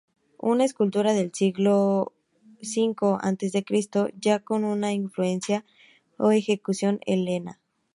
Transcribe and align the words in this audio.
Una 0.39 0.65
escultura 0.65 1.13
del 1.13 1.31
siglo 1.31 2.15
V 2.59 2.95
a. 3.21 3.35
C., 3.37 4.13
ya 4.19 4.39
con 4.39 4.63
una 4.63 4.93
influencia 4.93 5.63
o 6.17 6.31
ejecución 6.31 6.99
helena. 7.05 7.59